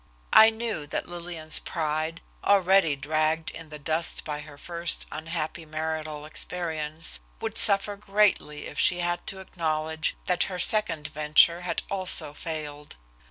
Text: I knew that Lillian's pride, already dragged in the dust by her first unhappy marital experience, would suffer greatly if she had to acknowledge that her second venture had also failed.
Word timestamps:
I 0.33 0.49
knew 0.49 0.87
that 0.87 1.07
Lillian's 1.07 1.59
pride, 1.59 2.21
already 2.43 2.95
dragged 2.95 3.51
in 3.51 3.69
the 3.69 3.77
dust 3.77 4.25
by 4.25 4.39
her 4.39 4.57
first 4.57 5.05
unhappy 5.11 5.63
marital 5.63 6.25
experience, 6.25 7.19
would 7.39 7.55
suffer 7.55 7.95
greatly 7.97 8.65
if 8.65 8.79
she 8.79 8.97
had 9.01 9.27
to 9.27 9.41
acknowledge 9.41 10.15
that 10.25 10.45
her 10.45 10.57
second 10.57 11.09
venture 11.09 11.61
had 11.61 11.83
also 11.91 12.33
failed. 12.33 12.95